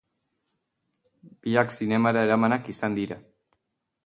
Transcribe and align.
Biak 1.43 1.75
zinemara 1.77 2.27
eramanak 2.29 2.73
izan 2.75 2.99
dira. 3.01 3.23